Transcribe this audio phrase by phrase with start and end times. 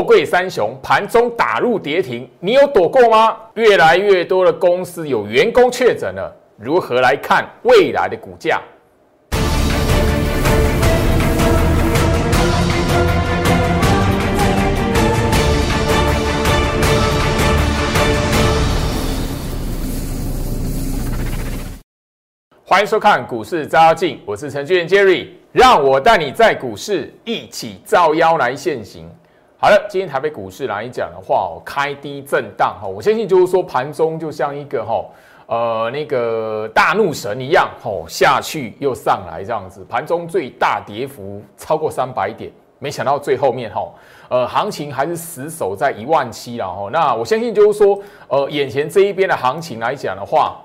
[0.00, 3.36] 货柜三雄盘中打入跌停，你有躲过吗？
[3.52, 8.62] 越来越多的公司有员工确诊了，如何来看未来的股价？
[22.64, 29.06] 欢迎收看股市照妖镜，我是程序员 Jerry，让我带你在股市一起照妖来现行。
[29.62, 35.04] 好了，今天台北股市来讲的话，哦，开低震荡哈，我相信就是说盘中就像一个哈
[35.48, 43.86] 呃那个大怒神一样，吼下去又上来这样子，盘中最大跌幅超过三百点，没想到最后面哈
[44.30, 46.88] 呃行情还是死守在一万七了哈。
[46.90, 50.56] 那我相信就是说呃眼前这一边的行情来讲的话。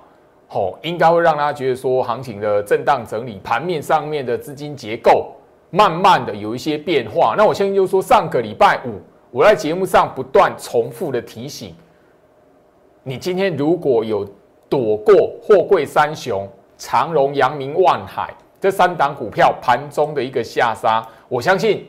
[0.51, 5.34] 哦，应该会让大家觉得说，行情的震荡整理，盘面上面的资金结构
[5.75, 7.35] 慢慢的有一些变化。
[7.37, 11.75] 那我相信就是说，上个礼拜五我在节目上不断重复的提醒，
[13.03, 14.25] 你今天如果有
[14.69, 21.85] 躲过货柜三雄长荣、阳明、万海这三档股票盘中的一个下杀，我相信。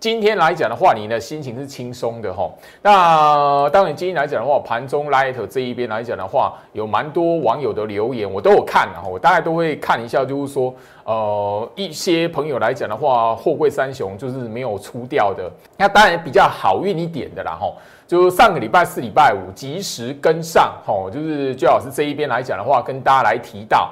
[0.00, 2.48] 今天来讲的话，你的心情是轻松的哈。
[2.82, 9.08] 那当然，今天来讲的话，盘中 Light 这一边来讲的话，有蛮多网友的留言，我都有看哈。
[9.10, 17.66] 我大概都会看一下，就是说，呃，一些朋友来讲的话，货柜三雄就是没有出掉的，那当然比较好运一点的啦哈。
[18.06, 23.90] 就上个礼拜四、礼拜五及时跟上哈，就是最老师这一边来讲的话，跟大家来提到。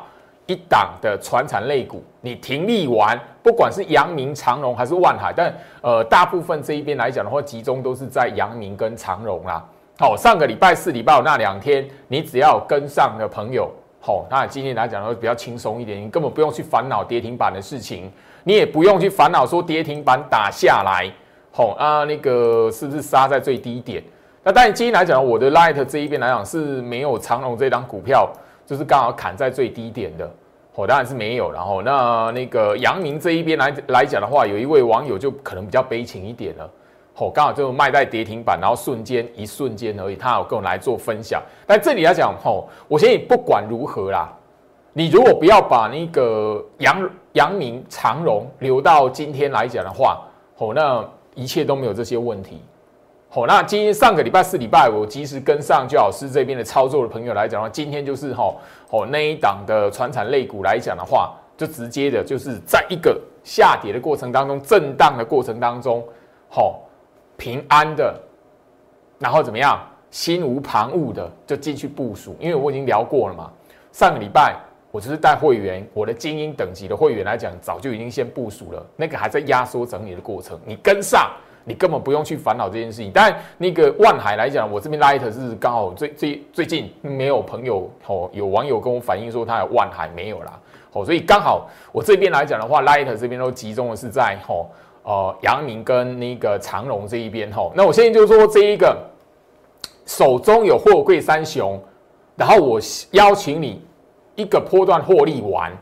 [0.49, 9.65] 一档的船产类股，你停利完，不管是阳明、长荣还是万海，但呃，大部分这一边来讲的话，集中都是在阳明跟长荣啦。
[10.01, 18.11] 好，上个礼拜四、礼拜五那两天，你只要跟上的朋友，好，那今天来讲的话比较轻松一点，你根本不用去烦恼跌停板的事情，
[18.43, 21.09] 你也不用去烦恼说跌停板打下来，
[21.53, 24.03] 好啊，那个是不是杀在最低点？
[24.43, 28.29] 那但今天来讲，我的 Light 这一边来讲是没有长荣这档股票。
[28.67, 30.29] 就是刚好砍在最低点的，
[30.77, 31.51] 我当然是没有。
[31.51, 36.71] 然后那那个阳明这一边来来讲的话，有一位网友就可能比较悲情一点了，
[37.17, 41.43] 哦，刚好就卖在跌停板，然后瞬间一瞬间而已，他有跟我来做分享。
[41.67, 44.33] 但这里来讲，吼，我先不管如何啦，
[44.93, 50.23] 你如果不要把那个阳阳明长荣留到今天来讲的话，
[50.59, 52.63] 哦，那一切都没有这些问题。
[53.29, 58.55] 好，那今天上个礼拜四、礼拜五及时跟上就老师这边的操作的朋友来讲的话，今天就是哈，
[58.89, 66.03] 哦那一档的传产类股来讲的话，就直接的就是在一个下跌的过程当中、震荡的过程当中，
[66.49, 66.81] 好
[67.37, 68.19] 平安的，
[69.19, 69.79] 然后怎么样，
[70.11, 73.51] 心无旁骛的就进去部署，因为我已经聊过了嘛。
[73.93, 74.57] 上个礼拜
[74.91, 81.31] 我就是带会员，我的精英等级的会员来讲，早就已经先部署了，那个还在压缩整理的过程，你跟上。
[81.69, 90.57] 你根本不用去烦恼这件事情，但那个万海来讲，我这边 light 是刚好最最最近没有朋友哦，有网友跟我反映说他有万海没有啦，
[90.93, 94.71] 哦，所以刚好我这边来讲的话，light 这边都集中的是在吼
[95.03, 98.97] 呃阳明跟那个长荣这一边吼，那我现在就是说这一个
[100.07, 101.83] 手中有货柜三雄，
[102.37, 103.83] 然后我邀请你
[104.37, 105.73] 一个波段获利完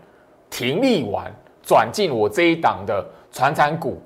[0.48, 1.30] 停利完
[1.62, 4.00] 转进我这一档的传产股。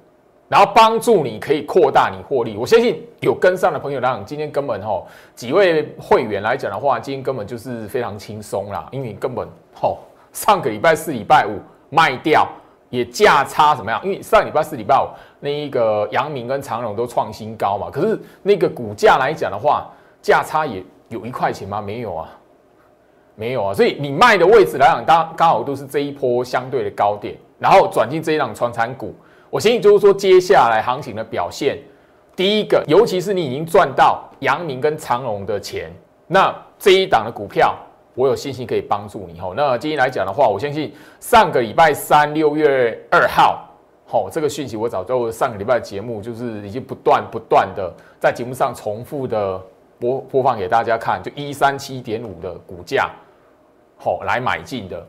[0.49, 9.99] 然后帮助你可以扩大你获利，我相信有跟上的朋友来讲，今天根本吼几位会员来讲的话，今天根本就是非常轻松啦，因为根本吼
[10.33, 11.61] 上个礼拜四、礼拜五
[11.91, 12.49] 卖掉
[12.89, 14.01] 也价差怎么样？
[14.03, 15.07] 因为上礼拜四、礼拜五
[15.39, 19.87] 那一个阳明跟长荣都创新高嘛，可是那个股价来讲的话，
[20.23, 21.83] 价差也有一块钱吗？
[21.83, 22.29] 没有啊，
[23.35, 29.15] 没有啊，所以你卖的位置来讲，刚刚好都是这一波相对的高点，然后转进这一档传产股。
[29.51, 31.79] 我相信就是说，接下来行情的表现，
[32.37, 35.91] 第一个，尤其是你已经赚到阳明跟长荣的钱，
[36.27, 37.75] 那这一档的股票，
[38.15, 39.41] 我有信心可以帮助你。
[39.41, 43.67] 吼，那今天来讲的话，我相信上个礼拜三六月二号，
[44.07, 49.59] 吼，这个讯息我早就上个礼拜节目就是已经不断不断的在节目上重复的
[49.99, 53.11] 播播放给大家看，就一三七点五的股价，
[53.99, 55.07] 吼，来买进的。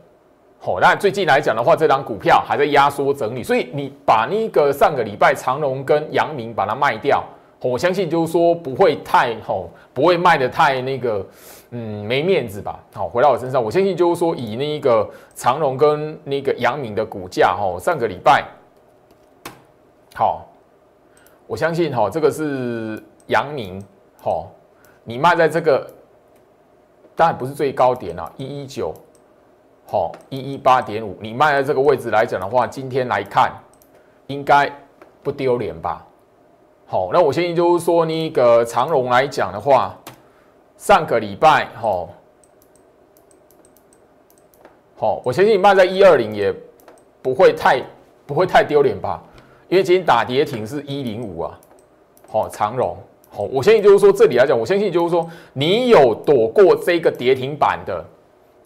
[0.62, 7.24] 好，那最近来讲的话，这张股票还在压缩整理，所以你把那个上个礼拜长隆跟阳明把它卖掉，
[7.62, 11.26] 我相信就是说不会太吼，不会卖的太那个，
[11.70, 12.78] 嗯，没面子吧？
[12.92, 18.44] 好，回到我身上，我相信就是说以那个长隆跟那个阳明的股价，哦，上个礼拜，
[20.14, 20.46] 好，
[21.46, 23.82] 我相信哈，这个是阳明，
[24.20, 24.50] 好，
[25.04, 25.90] 你卖在这个，
[27.16, 28.92] 当然不是最高点啊，一一九。
[29.90, 33.50] 好，一一八点五，你卖在这个位置来讲的话，今天来看
[34.28, 34.70] 应该
[35.20, 36.06] 不丢脸吧？
[36.86, 39.98] 好，那我相信就是说，那个长荣来讲的话，
[40.76, 42.06] 上个礼拜，哈，
[44.96, 46.54] 好，我相信你卖在一二零也
[47.20, 47.82] 不会太
[48.26, 49.20] 不会太丢脸吧？
[49.66, 51.58] 因为今天打跌停是一零五啊，
[52.28, 52.96] 好，长荣，
[53.28, 58.04] 好，我相信就是说，这里来讲，我相信就是说，你有躲过这个跌停板的，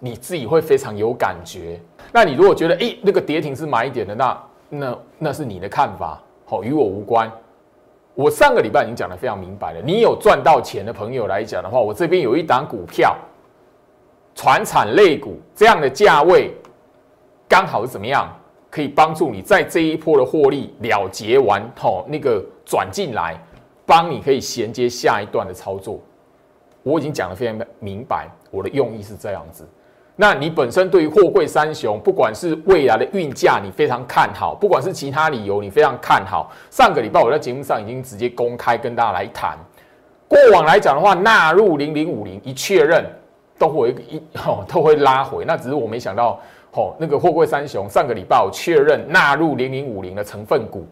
[0.04, 1.80] 你自己会非常有感觉。
[2.12, 7.32] 那你如果觉得，哎，那个跌停是买点的，那那那是你的看法，好，与我无关。
[8.14, 13.16] 我上个礼拜已经讲的非常明白了，你有赚到钱的朋友来讲的话，我这边有一档股票，
[14.34, 16.54] 船产类股这样的价位，
[17.48, 18.30] 刚好是怎么样，
[18.70, 23.42] 可以帮助你在这一波的获利了结完，吼，那个转进来，
[23.86, 25.98] 帮你可以衔接下一段的操作。
[26.82, 29.66] 我已经讲的非常明白，我的用意是这样子。
[30.16, 36.52] 那你本身对于货柜三雄，不管是未来的运价，你非常看好；不管是其他理由，你非常看好。
[36.70, 39.58] 上个礼拜我在节目上已经直接公开跟大家来谈。
[40.28, 43.04] 过往来讲的话，纳入零零五零一确认，
[43.58, 45.44] 都会一 哦都会拉回。
[45.44, 46.38] 那只是我没想到，
[46.74, 50.86] 哦那个货柜三雄上个礼拜我确认纳入零零五零的成分股，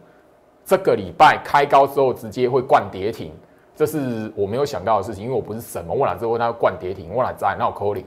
[0.67, 3.33] 这个礼拜开高之后直接会灌跌停，
[3.77, 5.23] 这是我没有想到的事情。
[5.23, 7.11] 因为我不是什么，我哪知道它灌跌停？
[7.15, 8.05] 我哪在那口令？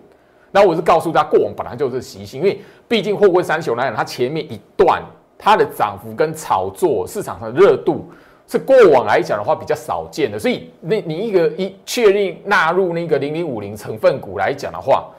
[0.55, 5.03] 那我是告诉他，过往本来就是习性，因为毕竟货柜三雄来讲，它前面一段
[5.37, 8.09] 它的涨幅跟炒作市场上的热度
[8.47, 15.09] 是过往来讲的话比较少见的，所以那你一个一确定纳入那个零零五零成分股来讲的话，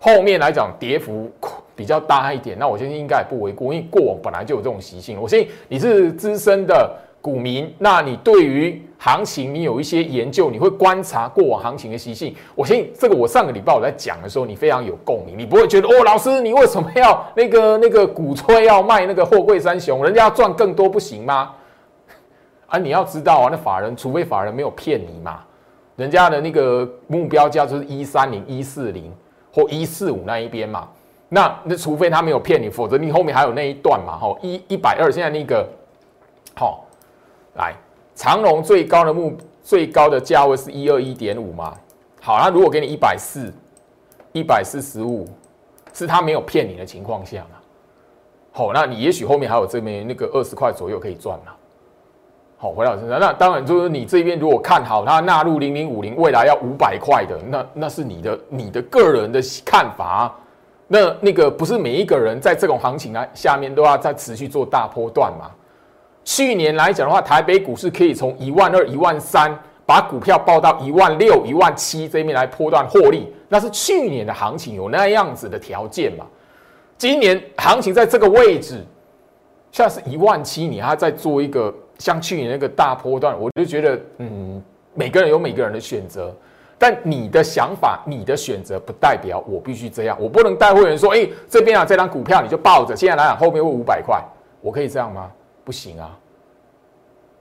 [0.00, 1.30] 后面来讲跌幅
[1.76, 5.16] 比较大一点，那我相信应该也不为过，因为过往本来就有这种习性。
[5.20, 12.34] 我相信你是资深的股民，那你对于行情，你有一些研究，你会观察过往行情的习性。
[12.54, 21.52] 我相信这个，我上个礼拜我在讲的时候，你非常有共鸣，你不会觉得哦，老师你为什么要那个 那个鼓吹要卖那个货柜三雄，人家要赚更多不行吗？
[22.68, 25.40] 啊，你要知道啊，那法人除非法人没有骗你嘛，
[25.96, 29.12] 人家的那个目标价就是一三零、一四零
[29.52, 30.88] 或一四五那一边嘛。
[31.28, 35.64] 那那除非他没有骗你，否则你后面还有那一段嘛，吼一一百二，现在那个
[36.54, 36.84] 好
[37.54, 37.74] 来。
[38.14, 41.74] 长隆最高的目最高的价位是一二一点五嘛？
[42.20, 43.50] 好，那如果给你一百四，
[44.32, 45.26] 一百四十五，
[45.94, 47.56] 是他没有骗你的情况下嘛？
[48.52, 51.52] 好，那你也许后面还有这边那个二十块左右可以赚嘛？
[52.58, 60.34] 好，回到身上，那当然就是你这边如果看好它纳入零零五零，未来要五百块的，那那是你的你的个人的看法。
[60.88, 65.50] 那那个不是每一个人在这种行情啊下面都要再持续做大波段嘛？
[66.24, 76.26] 去年来讲的话，台北股市可以从一万二、一万三，把股票报到一万六、一万七这边来破断获利，那是去年的行情有那样子的条件嘛？
[76.96, 78.84] 今年行情在这个位置，
[79.72, 84.62] 现在是一万七，你还在做一个像去年那个大波段，我就觉得，嗯，
[84.94, 86.32] 每个人有每个人的选择，
[86.78, 94.22] 但你的想法、你的选择，不代表我必须这样，我不能带会员说，哎，这边啊，这张股票你就抱着，现在来讲后面会五百块，
[94.60, 95.30] 我可以这样吗？
[95.64, 96.18] 不行啊，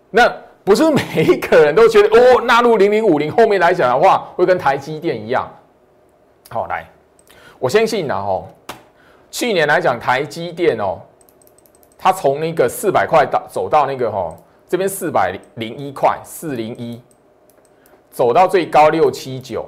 [0.10, 0.32] 那
[0.64, 5.50] 不是每一个人都觉得哦，纳入零零五零后面来讲的话，会跟台积电一样。
[6.50, 6.88] 好，来，
[7.58, 8.48] 我相信呢，哦，
[9.32, 11.00] 去年来讲台积电哦，
[11.98, 14.36] 它从那个四百块到走到那个哦，
[14.68, 17.02] 这边四百零一块四零一，
[18.12, 19.68] 走到最高六七九。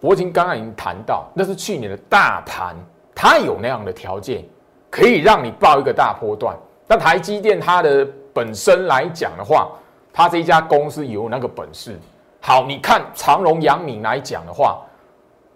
[0.00, 2.76] 我已经刚刚已经谈到，那是去年的大盘，
[3.14, 4.44] 它有那样的条件，
[4.88, 6.56] 可以让你报一个大波段。
[6.88, 9.68] 那台积电它的本身来讲的话，
[10.12, 11.98] 它这一家公司有那个本事。
[12.40, 14.80] 好，你看长荣、阳明来讲的话，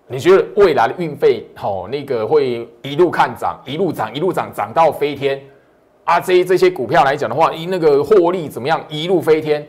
[0.06, 5.42] 你觉得未来的运费好那个会一路看涨，一路涨，一路涨，涨到飞天？
[6.04, 8.84] 啊，这这些股票来讲的话，一那个获利怎么样？
[8.90, 9.66] 一路飞天？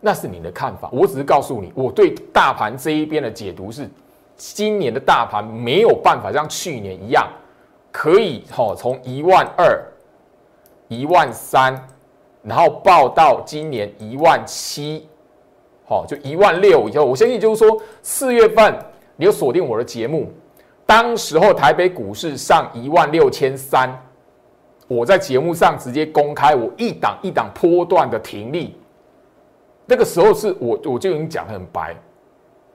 [0.00, 0.88] 那是你的看法。
[0.92, 3.90] 我只是告诉你，我对大盘这一边的解读是，
[4.36, 7.28] 今年的大盘没有办法像去年一样，
[7.92, 9.78] 可以好从一万二。
[10.88, 11.88] 一万三，
[12.42, 15.08] 然后报到今年一万七，
[15.84, 18.72] 好，就一万六以后，我相信就是说四月份
[19.16, 20.32] 你有锁定我的节目，
[20.84, 23.90] 当时候台北股市上一万六千三，
[24.86, 28.76] 我在节目上直接公开我一档一档波段的停利，
[29.86, 31.96] 那个时候是我我就已经讲很白，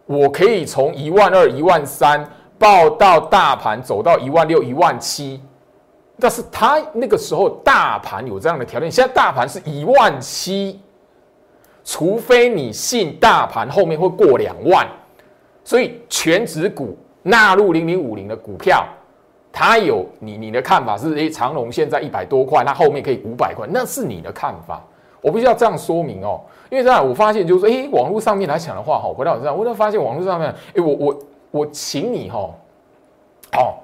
[0.05, 5.41] 我可以从一万二一万三报到大盘走到一万六一万七。
[6.19, 10.79] 但是他那个时候大盘有这样的条件，现在大盘是一万七，
[11.83, 14.87] 除非你信大盘后面会过两万，
[15.63, 18.85] 所以全指股纳入零零五零的股票，
[19.51, 24.81] 它有你你的看法是，诶，长隆现在一百多块，那后面可以五百块，那是你的看法。
[25.21, 26.41] 我必须要这样说明哦，
[26.71, 31.19] 因为这样我发现就是说，哎，网络上面来讲的话，哈，回到这样，我就发现网络上面，哎，我我
[31.51, 32.39] 我请你哈，
[33.57, 33.75] 哦，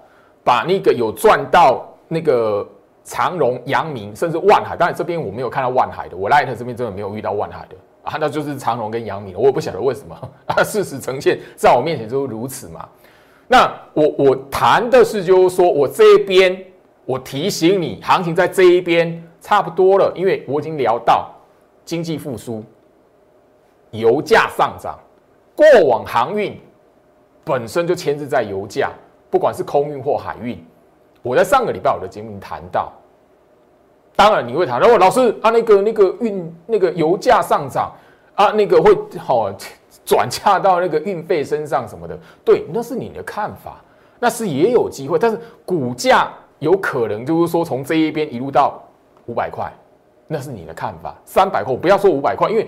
[0.43, 2.67] 把那个有赚到那个
[3.03, 12.87] 长荣、阳明，甚至万海，当然这边我没有看到万海的，我 Light 这边真的没有遇到万海的啊，那就是长荣跟阳明，我也不晓得为什么啊，事实呈现在我面前就是如此嘛。
[13.47, 16.63] 那我我谈的是就是说我这边，
[17.05, 19.23] 我提醒你，行情在这一边。
[19.39, 21.31] 差不多了，因为我已经聊到
[21.85, 22.61] 经济复苏、
[23.91, 24.99] 油价上涨，
[25.55, 26.59] 过往航运
[27.45, 28.91] 本身就牵制在油价，
[29.29, 30.61] 不管是空运或海运。
[31.27, 32.91] 我在上个礼拜我的节目谈到，
[34.15, 37.91] 当然你会谈，哦，老师啊，那个那个运那个油价上涨
[38.35, 39.51] 啊，那个会好
[40.05, 43.81] 转嫁到那个运费身上什么的，对，那是你的看法，
[44.19, 48.81] 那是也有机会，但是股价有可能就是说从这一边一路到。
[49.29, 49.69] 五百块，
[50.25, 51.13] 那是你的看法。
[51.25, 52.65] 三百块，不要说五百块，因为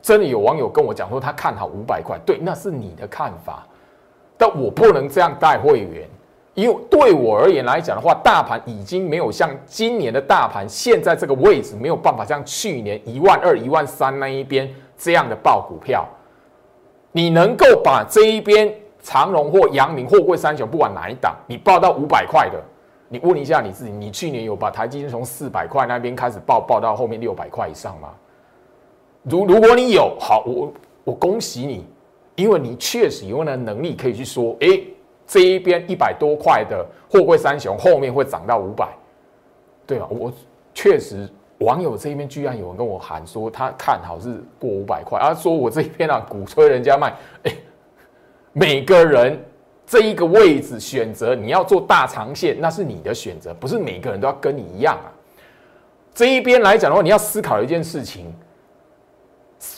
[0.00, 2.18] 真的有网友跟我讲说他看好五百块。
[2.24, 3.66] 对，那是你的看法，
[4.38, 6.08] 但我不能这样带会员，
[6.58, 16.04] 因为对我而言来讲的话，大盘已经没有像今年的大盘现在这个位置，没有办法像去年一万二、一万三那一边这样的报股票。
[17.12, 22.60] 你能够把这一边长荣或阳明、货柜三雄，不管哪一档，你报到五百块的。
[23.08, 28.08] 你问一下你自己，你去年有把台积电从四百块那边开始报报到后面六百块以上吗？
[29.22, 30.72] 如如果你有，好，我
[31.04, 31.86] 我恭喜你，
[32.34, 34.80] 因为你确实有那能力可以去说，哎，
[35.28, 38.88] 这一边一百多块的货柜三雄后面会涨到五百，
[39.86, 40.08] 对吧？
[40.10, 40.32] 我
[40.74, 47.52] 确实网友这一边居然有人跟我喊说他看好是过五百块，而说我这一边啊鼓吹人家卖，哎，
[48.52, 49.40] 每个人。
[49.90, 55.08] 这一个位置选择你要做大长线，那是你的选择，不是每个人都要跟你一样啊。
[56.12, 58.30] 这一边来讲的话，你要思考一件事情：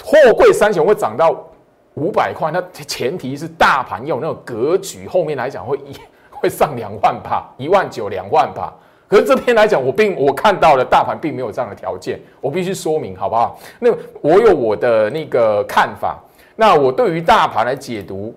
[0.03, 1.49] 货柜三雄会涨到
[1.95, 5.97] 五百块，那前提是大盘要有那种格局，后面来讲会一
[6.31, 8.73] 会上两万吧，一万九两万吧。
[9.09, 13.59] 可是这边来讲，我并我看到了大盘并没有这样的条件，我必须说明好不好？
[13.81, 16.19] 那我有我的那个看法，
[16.55, 18.35] 那我对于大盘来解读。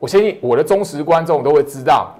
[0.00, 2.14] 我相信我的忠实观众都会知道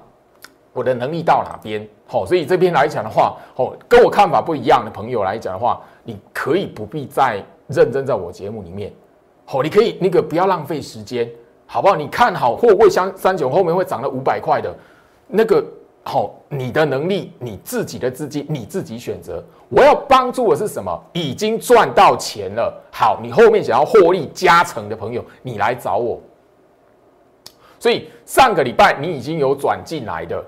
[0.73, 8.93] 我的能力到哪边，好，所以这边来讲的话，哦，跟我看法不一样的朋友来讲的话，你可以不必再认真在我节目里面，
[9.51, 11.27] 好，你可以那个不要浪费时间，
[11.65, 11.97] 好不好？
[11.97, 14.71] 你看好货柜三三九后面会涨到五百块的，
[15.27, 15.65] 那个
[16.05, 19.43] 好，你的能力，你自己的资金，你自己选择。
[19.71, 21.03] 我要帮助的是什么？
[21.15, 26.21] 已经赚到钱了，好，你后面想要获利加成的朋友，你来找我。
[27.79, 30.45] 所以上个礼拜你已经有转进来的，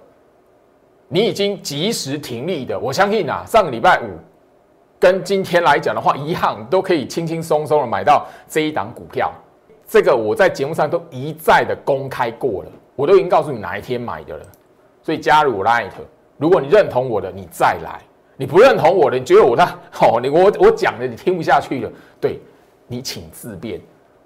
[1.09, 4.09] 你已经及时停利的，我相信啊，上个礼拜五
[5.01, 9.33] 跟今天来讲的话一样，都可以轻轻松松的买到这一档股票。
[9.89, 14.45] 这个我在节目上都一再的公开过了，我都已经告诉你哪一天买的了。
[15.03, 15.91] 所以加入 Light，
[16.37, 17.99] 如果你认同我的，你再来；
[18.37, 21.91] 你不认同我的，你觉得我那好，你我我讲的你听不下去了，
[22.21, 22.39] 对
[22.87, 23.81] 你请自便。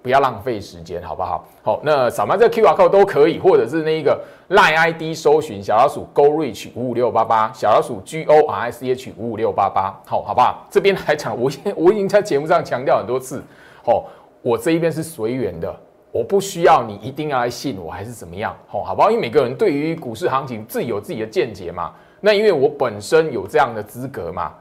[0.05, 1.43] 不要浪费时间，好不好？
[1.63, 8.85] 好，那扫描这 Q R code 都可以，或者是那一个 Line I D 搜寻小老鼠 Go Reach 五五六八八，小老鼠 G O R S
[8.85, 10.67] H 五五六八八，好，好不好？
[10.69, 13.43] 这边来讲，我 我已经在节目上强调很多次，
[13.83, 14.05] 好，
[14.43, 15.75] 我这一边是随缘的，
[16.11, 18.55] 我不需要你一定要来信我，还是怎么样？
[18.67, 19.09] 好，好不好？
[19.09, 24.53] 因为每个人对于股市行情自己有自己的见解嘛，那因为我本身有这样的资格嘛。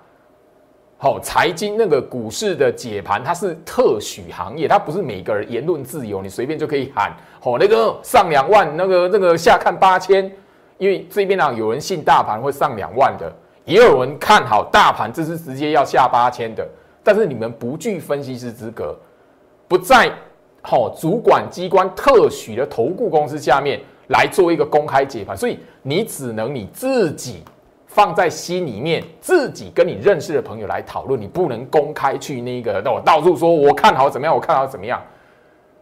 [1.04, 7.14] 好，财经那个股市的解盘，它是特许行业，它不是每个人言论自由，你随便就可以喊。
[7.38, 10.32] 好，那个上两万，那个那个下看八千，
[10.78, 13.30] 因为这边呢有人信大盘会上两万的，
[13.66, 16.66] 也有人看好大盘，这是直接要下八千的。
[17.02, 18.98] 但是你们不具分析师资格，
[19.68, 20.10] 不在
[20.62, 27.44] 好主管机关特许的投顾公司下面来做一个公开解盘，所以你只能你自己。
[27.94, 35.00] 放在心里面，自己跟你认识的朋友来讨论，你不能公开去那个，那我到处说我看好怎么样，我看好怎么样。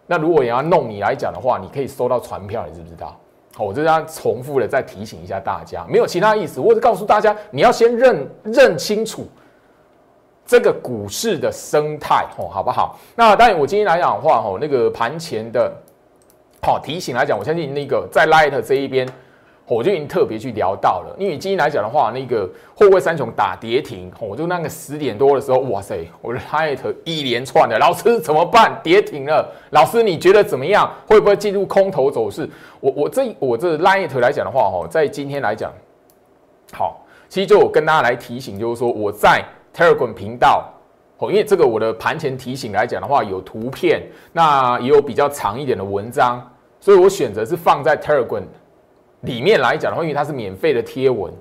[0.06, 3.18] 那如果也要弄你来讲的话，你可以收到传票，你知不知道？
[3.56, 9.26] 好，我这样重复的再提醒一下大家，没有其他意思，我只告诉大家，你要先认认清楚
[10.44, 12.98] 这个股市的生态，哦，好不好？
[13.16, 15.72] 那当然，我今天来讲的话，哦，那个盘前的，
[16.60, 19.08] 好提醒来讲，我相信那个在 Light 这一边。
[19.72, 28.78] 我就已经特别去聊到了，因为今天来讲的话，那个货柜三雄打跌停，我就那个十点多的时候，哇塞，我的 light 一连串的，老师怎么办？
[28.82, 30.90] 跌停了，老师你觉得怎么样？
[31.06, 32.48] 会不会进入空头走势？
[32.80, 35.72] 我我这我这 light 来讲的话，哈，在今天来讲，
[36.72, 39.42] 好，其实就我跟大家来提醒，就是说我在
[39.74, 40.68] Telegram 频道，
[41.18, 44.02] 哦，因为这个我的盘前提醒来讲的话，有图片，
[44.32, 46.46] 那也有比较长一点的文章，
[46.80, 48.42] 所以我选择是放在 Telegram
[49.22, 51.32] 里面来讲的话，因为它是免费的贴文，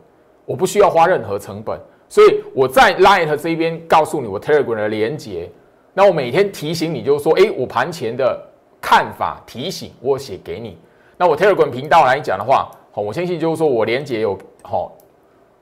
[0.45, 5.47] 我不需要花任何成本，所以我在 Light 这边告诉你我 Telegram 的连接，
[5.93, 8.39] 那我每天提醒你，就是说，哎，我盘前的
[8.79, 10.77] 看法提醒我写给你，
[11.17, 14.91] 那我 Telegram 频道来讲的话，好，我相信就是说我连接有好。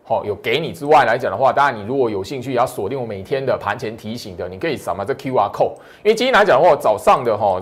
[0.04, 5.76] 好，有给你之外来讲的话，当然你如果有兴趣，要锁定我每天的盘前提醒的，你可以扫码这 Q R code。
[6.04, 7.62] 因为今天来讲的话，早上的哈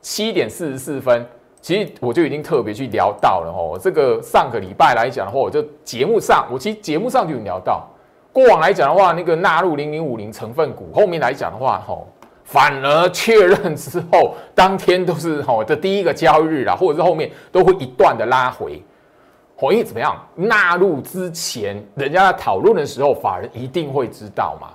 [0.00, 1.26] 七点四十四分，
[1.64, 3.78] 其实我就已经特别去聊到了哈。
[3.80, 7.88] 这个上个礼拜来讲的话，我就节目上，我其实节目上就有聊到。
[8.34, 11.98] 过往来讲的话，那个纳入零零五零成分股，后面来讲的话，哈，
[12.44, 18.82] 反而确认之后，当天都是哈的第一个交易日啦，或者是后面都会一段的拉回。
[19.62, 24.68] 因为怎么样纳入之前，人家在讨论的时候，法人一定会知道嘛？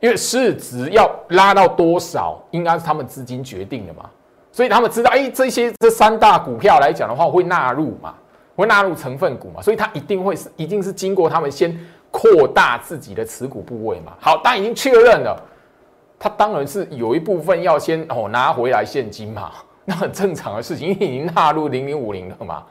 [0.00, 4.10] 因为市值要拉到多少，应该是他们资金决定的嘛，
[4.52, 8.14] 所以他们知道，哎，这些这三大股票来讲的话，会纳入嘛，
[8.56, 11.78] 会纳入成分股嘛，所以他一定会是，一定是经过他们先
[12.10, 14.12] 扩大自己的持股部位嘛。
[14.18, 15.40] 好，但已经确认了，
[16.18, 19.52] 他当然是有一部分要先哦拿回来现金嘛，
[19.86, 22.64] 那很正常的事情，因为已经纳入零零五零了嘛。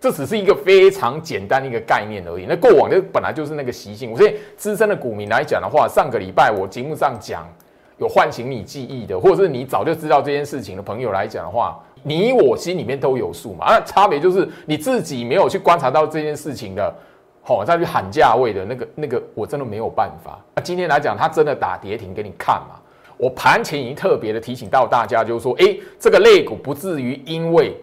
[0.00, 2.44] 这只是一个非常简单的一个概念而已。
[2.46, 4.14] 那过往就本来就是那个习性。
[4.14, 7.48] 所以资深的股民来讲的话，上个礼拜我节目上讲
[7.98, 13.66] 有唤醒你记忆的，或者是你早就知道这件事情的朋友来讲的话，你我心里面都有数嘛。
[13.68, 16.94] 那差别就是你自己没有去观察到这件事情的，
[17.42, 20.38] 好再去喊价位的那个那个，我真的没有办法。
[20.56, 22.80] 那今天来讲，它真的打跌停给你看嘛？
[23.16, 27.76] 我盘前已经特别的提醒到大家，就是说，哎，这个类股不至于因为。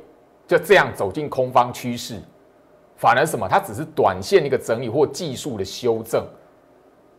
[0.48, 2.22] 就这样走进空方趋势，
[2.98, 3.48] 反而什么？
[3.48, 6.26] 它只是短线一个整理或技术的修正，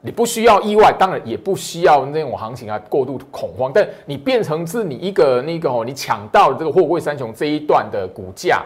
[0.04, 3.70] 你不需要意外，当然也不需要那种行情啊过度恐慌。
[3.72, 8.64] 但你变成是你一个那个哦，你抢到了这个货柜三雄这一段的股价，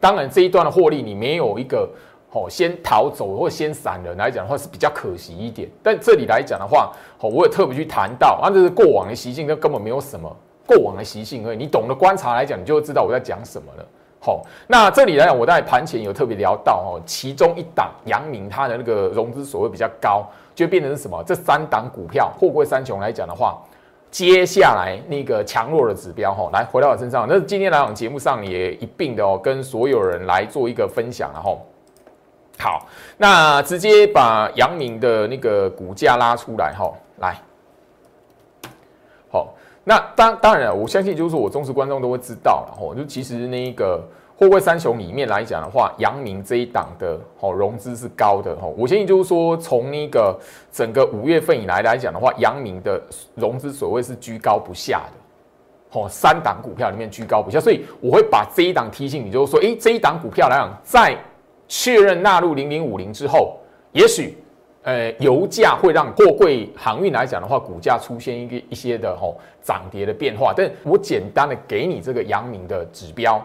[0.00, 1.86] 当然这一段的获利你没有一个
[2.32, 5.68] 哦先逃走或先散人来讲的话是比较可惜一点。
[5.82, 10.34] 但这里来讲的话，哦，我也特别去谈到，啊，这是过往的习性，跟根本没有什么
[10.66, 11.58] 过往的习性而已。
[11.58, 13.86] 你懂得观察来讲，你就会知道我在讲什么了。
[14.20, 20.26] 好，那这里来讲，我在盘前有特别聊到哦，其中一档阳明它的那个融资所谓比较高，
[20.56, 21.22] 就变成是什么？
[21.24, 23.56] 这三档股票，货柜三雄来讲的话，
[24.10, 31.64] 接下来那个强弱的指标哈，来回到我身上，那今天来讲节目上也一并的哦，跟所有人来做一个分享然后，
[32.58, 37.36] 好，那直接把阳明的那个股价拉出来哈，来，
[39.88, 50.38] 那当当然了，我相信就是说我忠实观众都会知道了吼，就其实那个货柜三雄里面来讲的话，阳明这一档的吼融资是高的吼，我相信就是说从那个
[50.70, 53.00] 整个五月份以来来讲的话，阳明的
[53.34, 55.14] 融资所谓是居高不下的，
[55.88, 61.16] 吼三档股票里面居高不下，所以我会把这一档提醒你，就是说，诶，这一档股票来讲，在
[61.66, 63.56] 确认纳入零零五零之后，
[63.92, 64.36] 也许。
[64.88, 70.54] 呃，油价会让货柜航运来讲的话，股价出现一个一些的吼涨跌的变化。
[70.56, 73.38] 但我简单的给你这个阳明的指标，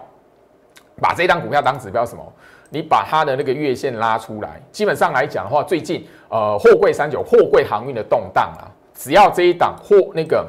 [1.01, 2.23] 把这张股票当指标什么？
[2.69, 10.47] 你把它的那个月线拉出来，基本上来讲的话，最近呃货柜三九、货柜航运的动荡啊，只要这一档货那个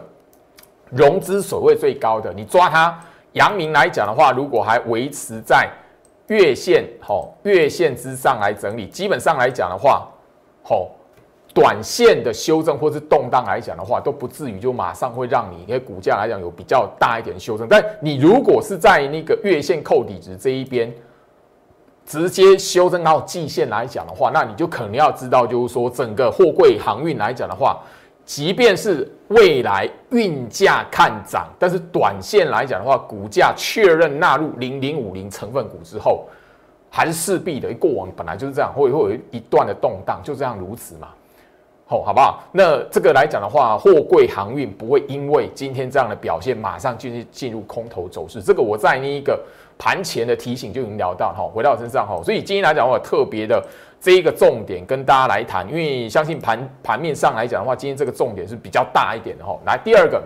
[0.91, 2.97] 融资所谓最高的，你抓它，
[3.33, 5.69] 阳明来讲的话，如果还维持在
[6.29, 10.09] 月线吼月线之上来整理，基本上来讲的话。
[10.67, 10.89] 好，
[11.53, 17.69] 短线的修正或是动荡来讲的话，都不至于就马上会让你因为股价来讲有比较大一点修正。
[17.69, 20.91] 但你如果是在那个月线扣底值这一边
[22.07, 27.79] 直接修正到季线来讲的话，那你就可能要知道，就是说整个货柜航运来讲的话，
[28.25, 36.27] 即便是未来运价看涨，但是短线来讲的话，股价确认纳入零零五零成分股之后。
[36.97, 41.09] 还是势必的，过往本来就是这样，会会有一段的动荡，就这样如此嘛。
[41.87, 42.45] 好，好不好？
[42.53, 48.41] 那这个来讲的话，货柜航运不会因为今天这样的表现，马上进进入空头走势。
[48.41, 49.37] 这个我在那一个
[49.77, 52.23] 盘前的提醒就已经聊到哈，回到我身上哈。
[52.23, 53.61] 所以今天来讲，我特别的
[54.01, 59.59] 这一个重点跟大家来谈，因为相信盘盘面上来讲的话，今天这个重点是比较大一点的哈。
[59.67, 60.23] 来，第二个。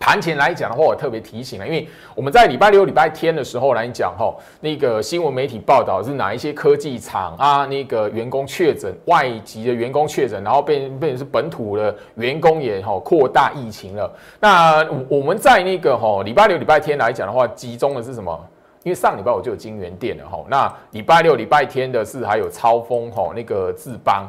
[0.00, 14.10] 盘前来讲的话，我特别提醒了，因为我们在礼拜六、礼拜天的时候来讲，哈，那个新闻媒体报道是哪一些科技厂啊，那个员工确诊，外籍的员工确诊，然后变变成是本土的员工也哈扩大疫情了。
[14.40, 18.40] 那我们在那个哈礼拜六、礼拜天来讲的话，集中的是什么？
[18.82, 24.26] 因为上礼拜我就有金源店了哈，那礼拜六、礼拜天的是还有超风哈那个智邦。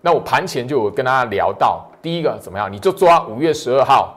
[0.00, 1.84] 那我盘前就有跟大家聊到。
[2.00, 2.72] 第一个怎么样？
[2.72, 4.16] 你就抓五月十二号，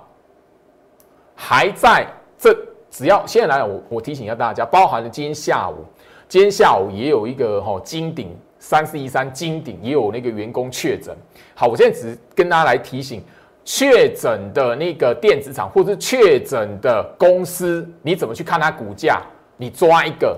[1.35, 2.05] 还在
[2.37, 2.55] 这，
[2.89, 5.85] 只要现在来，我我提醒一下大家，包含了今天下午，
[6.27, 11.15] 今天下午也有一个哈金鼎三四一三金鼎也有那个员工确诊。
[11.55, 13.23] 好，我现在只跟大家来提醒，
[13.65, 19.21] 确诊的那个电子厂或是确诊的公司，你怎么去看它股价？
[19.55, 20.37] 你抓一个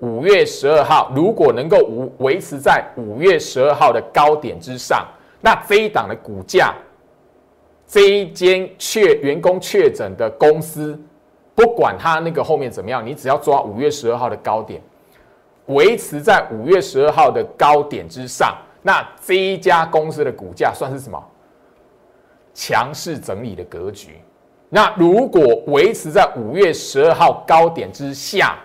[0.00, 5.06] 五月十二号，如果能够无维持在五月十二号的高点之上，
[5.40, 6.74] 那这一档的股价，
[7.86, 10.98] 这一间确员工确诊的公司，
[11.54, 14.80] 不管它那个后面怎么样，你只要抓五月十二号的高点，
[15.66, 21.22] 维持在五月十二号的高点之上，那这一家公司的股价算是什么？
[22.52, 24.20] 强势整理的格局。
[24.68, 28.56] 那如果维持在五月十二号高点之下，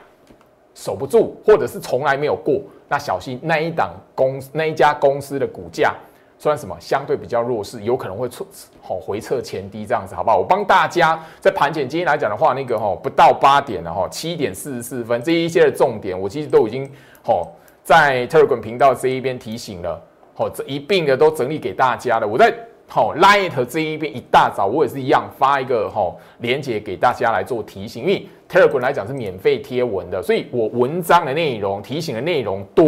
[0.73, 5.93] 守不住，或者是从来没有过，那小心那一档公那一家公司的股价
[6.39, 6.75] 算什么？
[6.79, 8.47] 相对比较弱势，有可能会出
[8.81, 10.37] 好回撤前低这样子，好不好？
[10.37, 16.89] 我帮大家在盘前今天来讲的话，那个哈不到八点了哈，七点四十四分这一些的重点，我其实都已经
[17.23, 17.45] 哈
[17.83, 20.01] 在 Telegram 频道这一边提醒了，
[20.33, 22.27] 好这一并的都整理给大家了。
[22.27, 22.51] 我在。
[22.91, 32.87] 好，Light 这一边一大早我也是一样发一个哈连接给大家来做提醒，因为 Telegram 来讲是免费贴文的，所以我文章的内容提醒的内容多，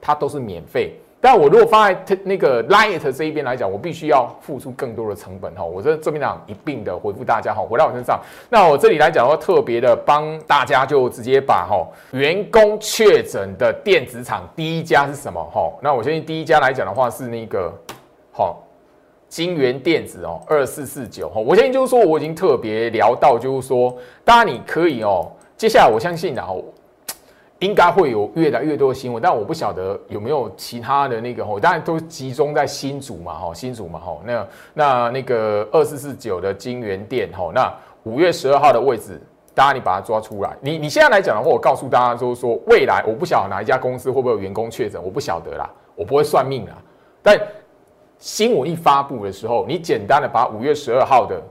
[0.00, 0.96] 它都是免费。
[1.22, 5.64] 但我如果放在那个 Light 这一边来讲，我必须要付出更多的成本哈。
[5.64, 8.20] 我这这边讲一并的回复大家哈，回到我身上。
[8.50, 15.72] 那我这里来讲的话，特别的帮大家就直接把哈员工确诊的电子厂第一家是什么哈？
[15.80, 17.72] 那我相信第一家来讲的话是那个
[18.32, 18.60] 好。
[19.28, 26.62] 金源电子哦，二四四九哈，我相信就是说，我已经特别聊到，就是说，当然你可以哦，接下来我相信然后
[27.62, 37.72] 应该会有越来越多的新闻，但我不晓得有没有其他的那个哦，当然都集中在新竹嘛哈，新竹嘛哈，那那那个二四四九的金源店哈，那
[38.02, 39.18] 五月十二号的位置，
[39.54, 46.76] 大家你把它抓出来，你你现在来讲的话，我告诉大家就是说，未来我不晓得哪一家公司会不会有员工确诊，我不晓得啦，我不会算命啦，
[47.22, 47.40] 但。
[48.18, 51.42] 新闻一发布的时候，你简单的把五月十二号的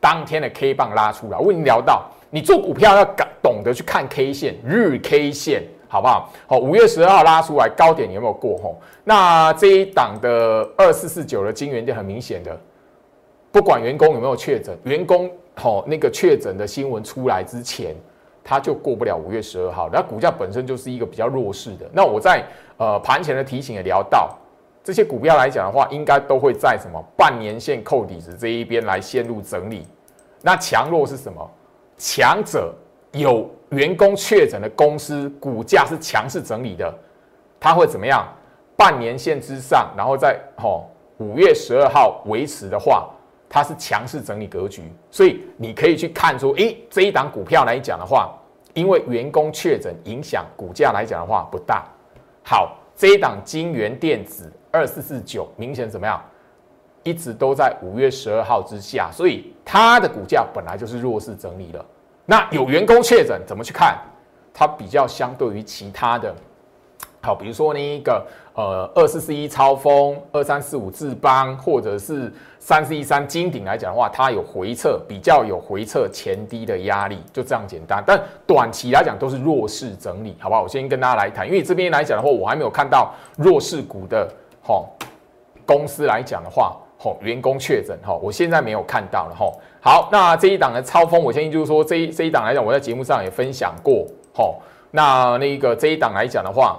[0.00, 1.38] 当天的 K 棒拉出来。
[1.38, 6.32] 我已经聊到，你做股票要懂懂得去看 K 线、日 K 线，好不好？
[6.46, 8.56] 好，五月十二号拉出来高点有没有过？
[8.58, 12.58] 吼，那这一档的二四四九的金元就很明显的，
[13.50, 17.94] 不管员工有没有确诊，员工好那个确诊的新闻出来之前，
[18.44, 19.90] 他就过不了五月十二号。
[19.92, 21.90] 那股价本身就是一个比较弱势的。
[21.92, 22.44] 那我在
[22.76, 24.36] 呃盘前的提醒也聊到。
[24.82, 29.86] 这些股票来讲的话，应该都会在什么半年线扣底子这一边来陷入整理。
[30.40, 31.50] 那强弱是什么？
[32.00, 32.74] 强者
[33.12, 36.92] 有员工确诊的公司，股价是强势整理的，
[37.60, 38.26] 它会怎么样？
[38.74, 43.10] 半年线之上，然后在吼五月十二号维持的话，
[43.50, 44.90] 它是强势整理格局。
[45.10, 48.34] 所以你可以去看出，诶，这一档股票来讲的话，
[48.72, 51.84] 因为员工确诊影响股价来讲的话不大。
[52.42, 54.50] 好，这一档金源电子。
[54.72, 56.22] 二四四九明显怎么样？
[57.10, 61.84] 一直都在五月十二号之下，所以它的股价本来就是弱势整理了。
[62.24, 63.98] 那有员工确诊，怎么去看？
[64.54, 66.32] 它比较相对于其他的，
[67.20, 78.02] 好，比如说那一个呃二四四一超风、二三四五智邦，或者是三四一三金鼎来讲的话，它有回撤，比较有回撤前低的压力，就这样简单。
[78.06, 80.62] 但短期来讲都是弱势整理，好不好？
[80.62, 84.28] 我先跟大家来谈，因为这边来讲的话，我还没有看到弱势股的。
[84.68, 84.86] 哦，
[85.66, 89.50] 公司来讲的话，哦，员工确诊，哈，我现在没有看到了，哈。
[89.80, 94.54] 好，那这一档的超风，我相信就是说，这一这一档来讲，我在节目上也分享过，哈。
[94.90, 96.78] 那那个这一档来讲的话，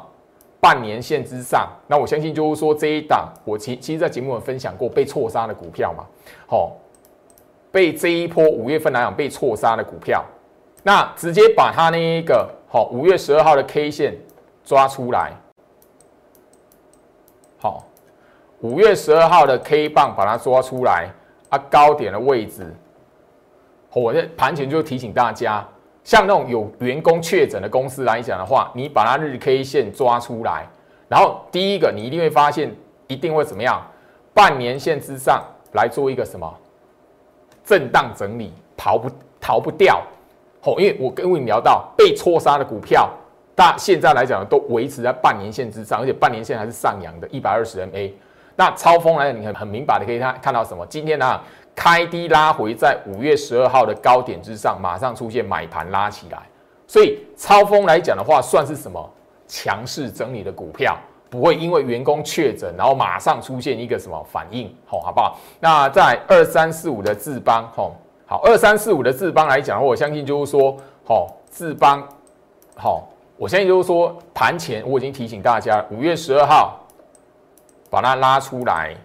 [0.59, 6.05] 半年线之上，那我相信就是说，这一档我其其实，在节目上分享过被错杀的股票嘛，
[6.45, 6.73] 好，
[7.71, 10.23] 被这一波五月份来讲被错杀的股票，
[10.83, 14.15] 那直接把它那一个好五月十二号的 K 线
[14.63, 15.31] 抓出来。
[17.57, 17.83] 好，
[18.61, 21.09] 五月十二号的 K 棒把它抓出来
[21.49, 22.71] 啊，高点的位置，
[23.91, 25.67] 我在盘前就提醒大家，
[26.03, 30.67] 像那种有员工确诊的公司来讲的话，你把它日 K 线抓出来，
[31.07, 32.73] 然后第一个你一定会发现，
[33.07, 33.81] 一定会怎么样？
[34.33, 35.43] 半年线之上
[35.73, 36.53] 来做一个什么
[37.65, 40.01] 震荡整理，逃不逃不掉？
[40.63, 43.09] 哦，因为我跟你聊到被错杀的股票。
[43.53, 48.11] 大现在来讲都维持在半年线之上，而且半年线还是上扬的，一百二十 MA。
[48.55, 50.85] 那超风来讲，你很很明白的可以看看到什么？
[50.87, 51.39] 今天呢，
[51.75, 56.39] 开低拉回在五月十二号的高点之上，马上出现买盘拉起来。
[56.87, 59.09] 所以超风来讲的话，算是什么
[59.47, 60.97] 强势整理的股票？
[61.29, 65.37] 不会因为员工确诊，然后马上出现一个什么反应，吼，好不好？
[65.61, 70.75] 那在二三四五的智邦，吼，好，二三四五的智邦来讲，我相信就是说，
[71.07, 72.05] 吼，智邦，
[72.75, 76.77] 好，我相信就是说，盘前我已经提醒大家，五月十二号
[77.91, 78.95] 把它拉出来。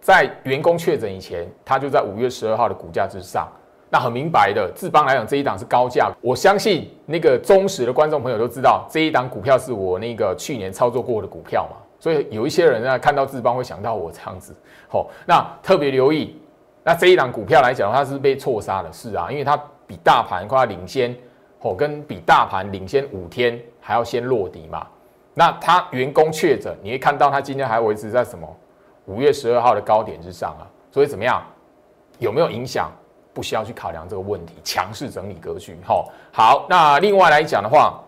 [0.00, 3.48] 在员工确诊以前，它就在五月十二号的股价之上。
[3.92, 6.10] 那很明白的，智邦来讲这一档是高价。
[6.20, 11.76] 我相信那个忠实的观众朋友都知道，这一档股票是我那个去年操作过的股票嘛。
[11.98, 14.54] 所以有一些人呢看到智邦会想到我这样子。
[14.88, 16.40] 好，那特别留意，
[16.82, 21.14] 那这一档股票来讲，它是被错杀的，是啊，因为它比大盘快要领先，
[21.60, 24.86] 哦，跟比大盘领先五天还要先落底嘛。
[25.34, 28.48] 那他员工确诊，你会看到他今天还维持在什么？
[29.06, 31.42] 五月十二号的高点之上啊，所以怎么样？
[32.18, 32.90] 有没有影响？
[33.32, 35.78] 不需要去考量这个问题，强势整理格局。
[35.86, 38.02] 哈，好，那另外来讲的话，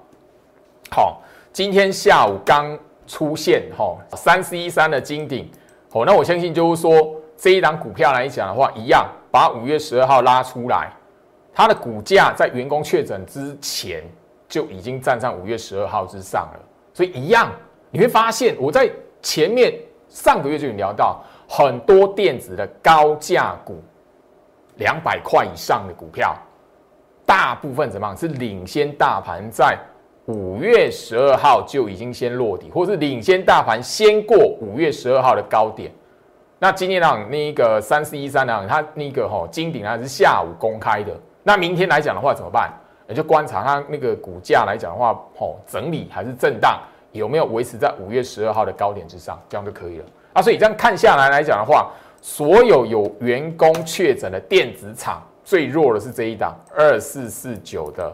[0.91, 5.49] 好，今天下午刚出现哈三四一三的金顶，
[5.93, 10.93] 好，那我相信就是说这一档股票来讲的话，一样把五月十二号拉出来，
[11.55, 14.03] 它的股价在员工确诊之前
[14.49, 16.61] 就已经站上五月十二号之上了，
[16.93, 17.51] 所以一样
[17.91, 19.73] 你会发现我在前面。
[20.15, 23.83] 上个月就有聊到很多电子的高价股，
[24.77, 26.37] 两百块以上的股票，
[27.25, 28.15] 大部分怎么样？
[28.15, 29.75] 是领先大盘在
[30.27, 35.91] 五月十二号就已经先落底，或是领先大盘先过五月十二号的高点。
[36.59, 41.19] 那今天呢，那个三四一三呢，它那个哈金鼎啊是下午公开的。
[41.43, 42.71] 那明天来讲的话怎么办？
[43.13, 46.81] 你就观察它那个股价来讲的话，吼整理还是震荡。
[47.13, 50.41] 有没有维持在五月十二号的高点之上，这样就可以了啊。
[50.41, 51.91] 所以这样看下来来讲的话，
[52.23, 58.11] 所有有员工确诊的电子厂，最弱的是这一档二四四九的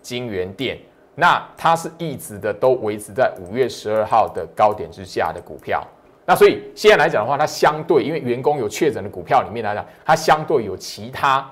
[0.00, 0.78] 金源电，
[1.16, 5.84] 那它是一直的都维持在五月十二号的高点之下的股票。
[6.24, 11.44] 那所以现在来讲的话，它相对因为员工有确诊的股票里面来讲，它相对有其他，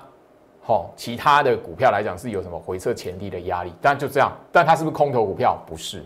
[0.67, 3.73] 吼其他的股票来讲是有什么回撤前低的压力。
[3.81, 5.57] 但就这样，但它是不是空头股票？
[5.65, 6.03] 不是。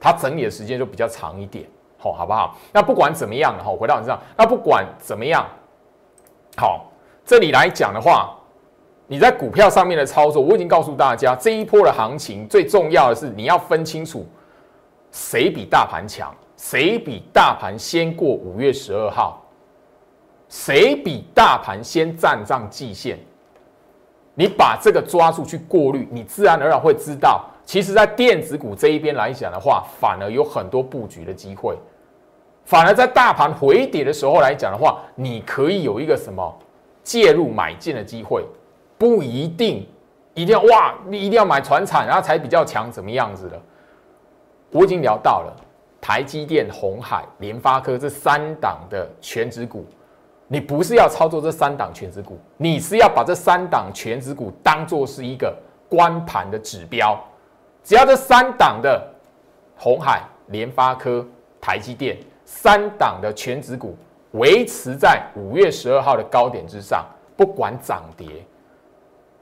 [0.00, 2.54] 它整理的时间就比较长一点，好，好不好？
[2.72, 5.46] 那不管怎么样，哈，回到你身上，那不管怎么样，
[6.58, 6.92] 好，
[7.24, 8.36] 这里来讲的话，
[9.06, 14.26] 你在股票上面的操作，我已经告诉大家，这一波的行情最重要的是你要分清楚
[15.10, 19.42] 谁比大盘强，谁比大盘先过五月十二号，
[20.50, 23.18] 谁比大盘先站上季线，
[24.34, 27.44] 你把这个抓住去过滤，你自然而然会知道。
[27.64, 31.76] 其实，在电子股这一边来讲的话，反而有很多布局的机会。
[32.64, 36.54] 反而在大盘回跌的时候来讲的话，你可以有一个什么
[37.02, 38.44] 介入买进的机会，
[38.98, 39.86] 不一定
[40.34, 43.60] 一定要哇，你一定要买船产，然后才比较强，怎么样子的？
[44.70, 45.54] 我已经聊到了
[46.00, 49.86] 台积电、红海、联发科这三档的全指股，
[50.46, 55.56] 你不是要操作这三档全指股，你是要把这三档全指股当做是一个
[55.88, 57.18] 关盘的指标。
[57.82, 59.02] 只要这三档的
[59.76, 61.26] 红海、联发科、
[61.60, 63.96] 台积电三档的全指股
[64.32, 67.04] 维持在五月十二号的高点之上，
[67.36, 68.26] 不管涨跌，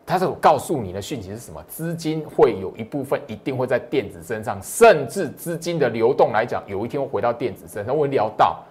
[0.07, 1.63] 它是我告诉你的讯息是什么？
[1.69, 7.97] 资金会有一部分一定会在电子身上，甚至资金的流动来讲，有一天会回到电子身上。
[7.97, 8.63] 我聊到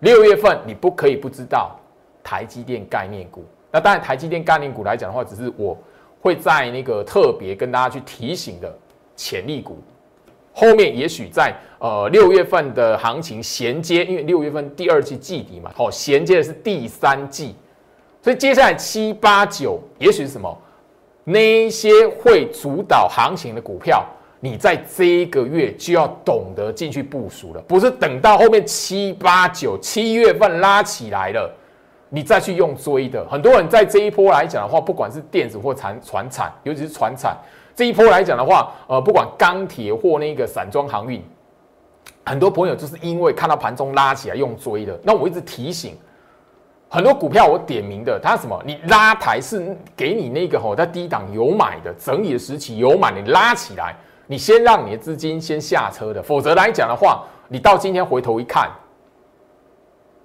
[0.00, 1.78] 六月份，你不可以不知道
[2.22, 3.44] 台积电概念股。
[3.70, 5.76] 那当然，台积电概念股来讲的话，只是我
[6.20, 8.76] 会在那个特别跟大家去提醒的。
[9.20, 9.76] 潜力股，
[10.52, 17.56] 后面也许在呃六月份的行情衔接，因为六月份第二季季底嘛，好衔接的是第三季，
[18.22, 20.56] 所以接下来七八九，也许是什么
[21.24, 24.06] 那些会主导行情的股票，
[24.40, 31.52] 你在这一个月就要懂得进去部署了，不是等到后面七八九七月份拉起来了，
[32.08, 33.26] 你再去用追的。
[33.28, 37.36] 很多人在这一波来讲的话，不管是电子或船船产，尤其是船产。
[37.74, 41.22] 这一波来讲的话，呃，不管钢铁或那个散装航运，
[42.24, 44.98] 很多朋友就是因为看到盘中拉起来用追的。
[45.02, 45.96] 那我一直提醒，
[46.88, 48.60] 很多股票我点名的，它什么？
[48.64, 53.94] 你拉抬是给你那个吼在低档有买的整理的时期有买，你拉起来，
[54.28, 56.22] 你先让你的资金先下车的。
[56.22, 58.70] 否则来讲的话，你到今天回头一看，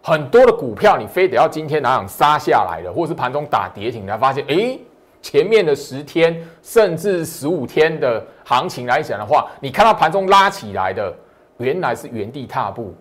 [0.03, 4.77] 很多的股票你非得要今天哪样杀下来的，或者是盘中打跌停，才发现哎。
[5.21, 11.15] 前面的十天甚至十五天的行情来讲的话，你看到盘中拉起来的，
[11.59, 12.93] 原来是原地踏步。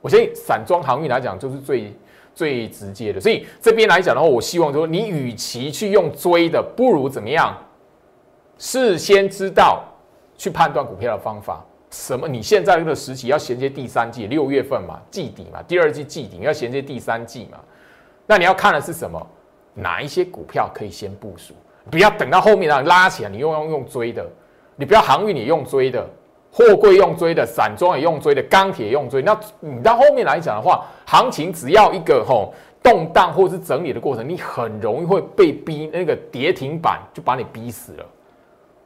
[0.00, 1.92] 我相信散装航运来讲就是最
[2.32, 7.52] 最直接的，所以这边来讲的话，我希望说，你与其去用追的，不如怎么样？
[8.56, 9.82] 事先知道
[10.38, 12.26] 去判断股票的方法，什么？
[12.26, 17.58] 你现在这个时期要衔接第三季，六月份嘛，季底嘛，第二季季底要衔接第三季嘛，
[18.24, 19.20] 那你要看的是什么？
[19.74, 21.52] 哪一些股票可以先部署？
[21.90, 24.26] 不要等到后面让拉起来，你又要用追的。
[24.76, 26.00] 你不要航运，你用追的；
[26.52, 29.22] 货柜用追的，散装也用追的，钢铁用追。
[29.22, 38.06] 那你到后面来讲的话，行情只要一个吼动荡或是整理的过程，你很容易会被逼那个跌停板就把你逼死了，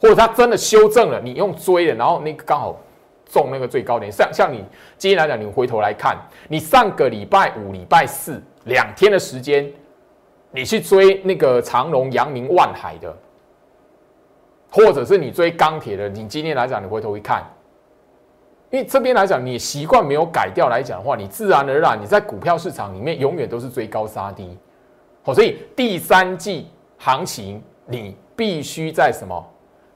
[0.03, 2.79] 或者它真的修正了，你用追的，然后那个刚好
[3.25, 4.13] 中那个最高点。
[4.13, 4.63] 像像你
[4.99, 9.73] 今天来讲，你回头来看，你上个礼拜五、礼拜四两天的时间。
[10.55, 13.17] 你去追那个长隆、阳明、万海的，
[14.71, 17.43] 或者是你追钢铁的，你今天来讲，你回头一看，
[18.69, 24.59] 因为这边来讲，你习惯没有改掉来讲的话，你自然而然你在股票市场里面永远都是追高杀低，
[25.23, 29.43] 好，所以第三季行情你必须在什么？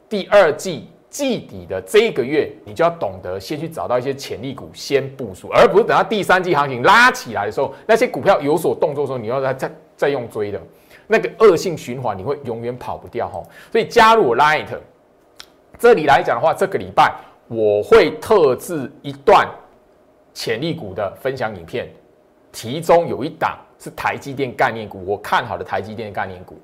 [0.09, 9.73] 第二季季底的这个月，你就要懂得先去找到一些潜力股先部署，而不是等到第三季行情拉起来的时候，那些股票有所动作的时候，你要再再。
[9.97, 10.61] 再用追的
[11.07, 13.42] 那个恶性循环，你会永远跑不掉哈。
[13.73, 14.66] 所以加入我 Light，
[15.79, 17.14] 这里来讲的话，这个礼拜
[17.49, 19.49] 我会特制一段
[20.35, 21.88] 潜力股的分享影片，
[22.53, 26.61] 其中有一档是台积电概念股，我看好的台积电概念股，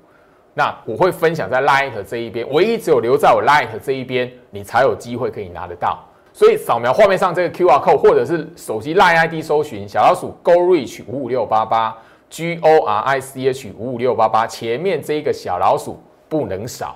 [0.53, 6.03] 那我会分享在 Light 这一边，唯一只有留在我 Light 这一边，你才有机会可以拿得到。
[6.31, 11.97] 所以扫描画面上这个 QR code，或者是手机 Line ID 搜寻小老鼠 Go Reach 五五六八八。
[12.29, 16.95] G O R I C H 五五六八八，前面这一个小老鼠不能少。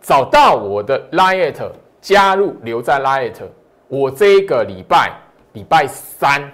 [0.00, 3.42] 找到我的 Lite，加入留在 Lite。
[3.88, 5.10] 我这个礼拜
[5.54, 6.48] 礼拜三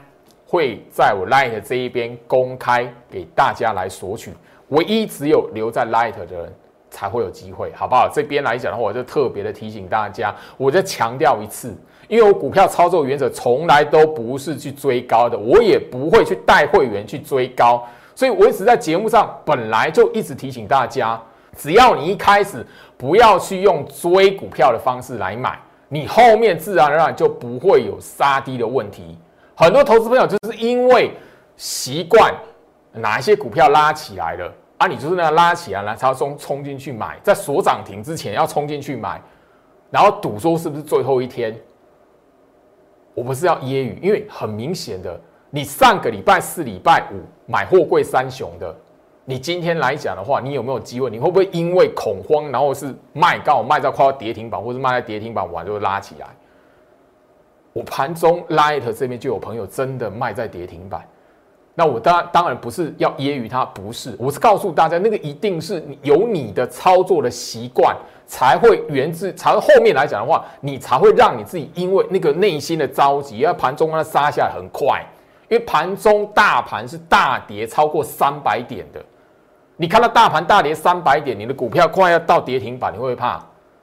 [0.47, 4.33] 会在我 Lite 这一边公开给大家来索取，
[4.73, 6.53] 唯一只有留在 Light 的人
[6.91, 8.09] 才会有机会，好不好？
[8.13, 11.75] 这边来讲的话，我就特别的提醒大家，我再强调一次。
[12.09, 17.83] 因为我股票操作原则从来都不是去追高的，我也不会去带会员去追高，
[18.15, 21.19] 所以我一直在节目上本来就一直提醒大家，
[21.57, 22.67] 只要你一开始
[22.99, 25.59] 不要去用追股票的方式来买，
[25.89, 29.17] 你后面自然而然就不会有杀低的问题。
[29.55, 31.13] 很多投资朋友就是因为
[31.57, 32.35] 习惯
[32.93, 34.53] 哪一些股票拉起来了
[34.83, 39.23] 啊，你就是那样拉起来了，才要冲冲进去买，在锁涨停之前要冲进去买，
[39.93, 41.57] 然后赌说是不是最后一天。
[43.15, 48.75] 我不是要揶揄，因为很明显的，你上个礼拜四、礼拜五买货柜三雄的，
[49.25, 51.09] 你今天来讲的话，你有没有机会？
[51.09, 56.27] 你会不会因为恐慌，然后是卖高卖到快要跌停板，或者卖在跌停板完就拉起来？
[57.73, 61.07] 我盘中 Light 这边就有朋友真的卖在跌停板，
[61.75, 67.97] 那我当然当然不是要揶揄他，不是，我是告诉大家，那个一定是有你的操作的习惯。
[68.25, 75.05] 才会源自，才会后面来讲的话，你才会让你自己因为那个内心的着急，要盘中它杀下来很快，
[75.51, 79.05] 因为盘中大盘是大跌超过三百点的，
[79.77, 83.39] 你看到大盘大跌三百点，你的股票快要到跌停板，你会不会怕？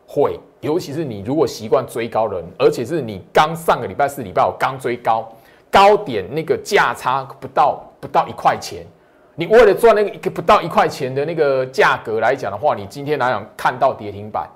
[0.08, 5.32] 会，尤其是你如果习惯追高的人，而且是你刚上个礼拜四、礼拜五刚追高，
[5.72, 8.86] 高点那个价差不到不到一块钱。
[9.36, 14.50] 你为了赚那个一个不到一块钱的那个价格来讲的话，你今天来讲看到跌停板，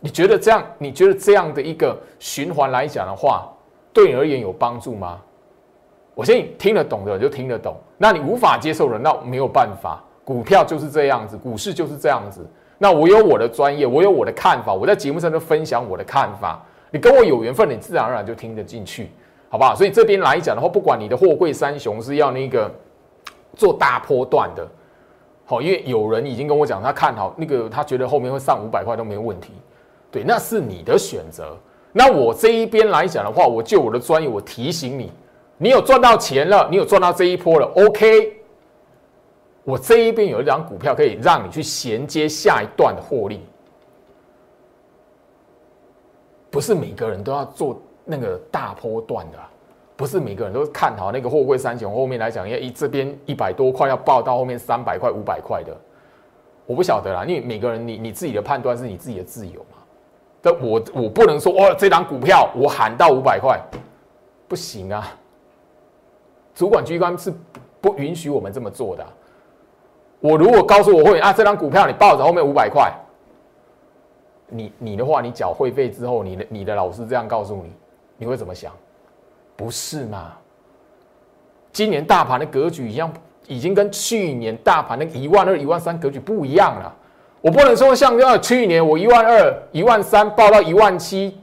[0.00, 0.64] 你觉得这样？
[0.78, 3.46] 你觉得这样的一个循环来讲的话，
[3.92, 5.20] 对你而言有帮助吗？
[6.14, 10.02] 我相信听得懂的就听得懂，那你无法接受的，那没有办法。
[10.24, 12.44] 股票就是这样子，股市就是这样子。
[12.76, 16.62] 那我有我的专业，我有我的看法，我在节目上就分享我的看法。
[16.90, 19.10] 你跟我有缘分，你自然而然就听得进去，
[19.48, 19.74] 好不好？
[19.74, 22.70] 所以这边来讲的话，不管你的货柜三雄是要那个。
[23.56, 24.64] 做大波段的，
[25.44, 29.52] 好，因为有人已经跟我讲，他看好那个，他觉得后面会上五百块都没问题，
[30.12, 31.56] 对，那是你的选择。
[31.90, 35.10] 那我这一边来讲的话，我就我的专业，我提醒你，
[35.56, 38.36] 你有赚到钱了，你有赚到这一波了，OK。
[39.64, 43.40] 我这一边有一张股票可以让你去衔接下一段的获利，
[46.48, 49.38] 不是每个人都要做那个大波段的。
[49.98, 55.76] 不是每个人都看好那个货柜三雄，后面来讲，因为一这边一百多块要爆到后面三百块、五百块的，
[56.66, 57.24] 我不晓得啦。
[57.24, 59.78] 因为每个人你你自己的判断是你自己的自由嘛。
[60.40, 63.60] 但我我不能说哦，这张股票我喊到五百块，
[64.46, 65.12] 不行啊。
[66.54, 67.34] 主管机关是
[67.80, 69.04] 不允许我们这么做的。
[70.20, 72.92] 我如果告诉我会啊，这张股票你抱着后面五百块，
[74.46, 77.72] 你你的话，你缴会费之后，你的你的老师这样告诉你，
[78.16, 78.72] 你会怎么想？
[79.58, 80.34] 不是嘛？
[81.72, 83.12] 今年大盘的格局一样，
[83.48, 86.94] 已经跟去年大盘的一万二、一万三格局不一样了。
[87.40, 91.36] 我不能说像这样，去年我一万二、一万三报到一万七，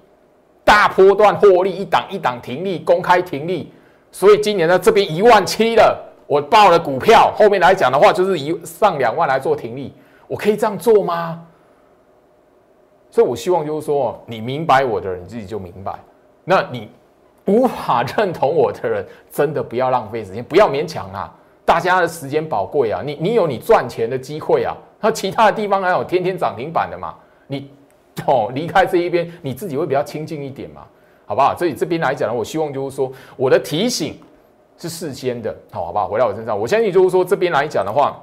[0.63, 3.69] 大波段获利，一档一档停利，公开停利，
[4.13, 9.93] 所以今年呢这边一万七了，我报了股票，后面来讲的话就是一上两万来做停利，
[10.25, 11.45] 我可以这样做吗？
[13.11, 15.93] 所以我希望就是说，你明白我的人，你自己就明白。
[16.45, 16.89] 那你
[17.45, 21.33] 无法认同我的人，真的不要浪费时间，不要勉强啊！
[21.63, 27.15] 大家的时间宝贵啊，你你有你赚钱的机会啊，那其他的地方还有天天涨停板的嘛，
[27.47, 27.69] 你。
[28.25, 30.83] 哦，离开这一边，你自己会比较清静一点嘛，
[31.25, 31.53] 好不好？
[31.57, 34.17] 所以这边来讲呢，我希望就是说，我的提醒
[34.77, 36.07] 是事先的，好，好不好？
[36.07, 38.17] 回到我身上，我相信就是说，这边来讲的话，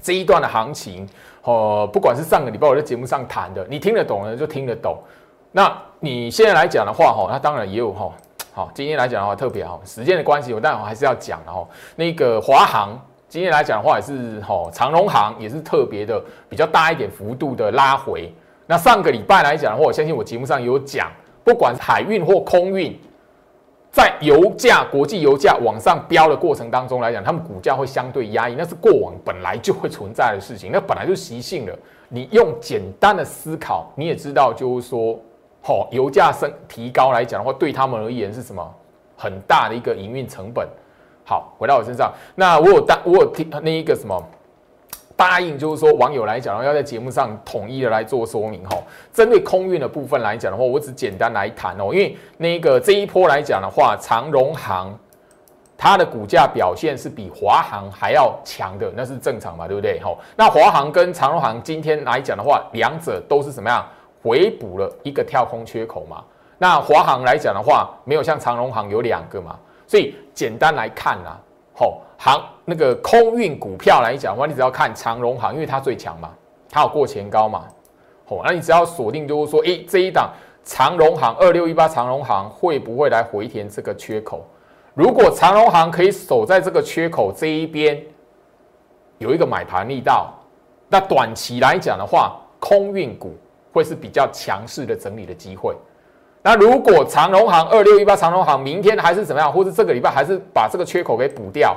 [0.00, 1.06] 这一段的行情，
[1.42, 4.96] 哦，不管是上个礼拜我在节目上谈的，你听得懂的就听得懂。
[5.52, 5.70] 那
[6.00, 8.10] 你现在来讲的话，哈，那当然也有哈，
[8.54, 11.66] 好，今天来讲的话特别好，时间的关系，我当然还是要讲的哈。
[11.96, 18.30] 那个华航今天来讲的话，也是哈，长荣航也是特别的比较大一点幅度的拉回。
[18.66, 21.10] 那上个礼拜来讲的话，我相信我节目上有讲，
[21.42, 22.94] 不管海运或空运，
[23.90, 31.74] 在油价、国际油价往上飙的过程当中来讲，他们股价会相对压抑，那是过往本来就会存在的事情，那本来就习性了。
[32.10, 35.18] 你用简单的思考，你也知道，就是说，
[35.62, 38.74] 好，油价升提高来讲的话，对他们而言是什么
[39.16, 40.68] 很大的一个营运成本。
[41.24, 44.20] 好，回到我身上，那我有当我有听那一个什么。
[45.14, 48.76] 答应就是说，网友来讲，然后要在节目上统一的来做说明哈。
[49.12, 51.92] 针对空运的部分来讲的话，我只简单来谈哦。
[51.92, 54.98] 因为那个这一波来讲的话，长荣航
[55.78, 60.00] 它的股价表现是比华航还要强的，那是正常嘛，对不对？
[60.00, 63.86] 哈，那华航跟长荣航今天来讲的话，两者都是什么样？
[64.22, 66.22] 回补了一个跳空缺口嘛。
[66.58, 71.40] 那华航来讲的话，没有像长荣航有两个嘛，所以简单来看啊，
[71.74, 72.00] 好。
[72.24, 76.30] 航那个空运股票来讲的话，你只要看长荣航，因为它最强嘛，
[76.70, 77.64] 它有过前高嘛，
[78.28, 80.30] 哦，那你只要锁定就是说，诶，这一档
[80.62, 84.46] 长荣航二六一八长荣航会不会来回填这个缺口？
[84.94, 88.00] 如果长荣航可以守在这个缺口这一边，
[89.18, 90.32] 有一个买盘力道，
[90.88, 93.34] 那短期来讲的话，空运股
[93.72, 95.74] 会是比较强势的整理的机会。
[96.42, 101.76] 那如果长荣行二六一八长荣行明天还是怎么样，或是这个礼拜还是把这个缺口给补掉？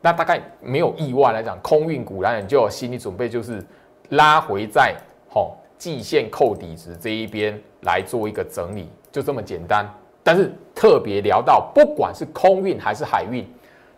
[0.00, 3.64] 那大概没有意外来讲，空运股来讲就有心理准备，就是
[4.10, 4.94] 拉回在
[5.28, 9.86] 吼季线扣底值这一边来做一个整理，就这么简单。
[10.22, 13.46] 但是特别聊到，不管是空运还是海运，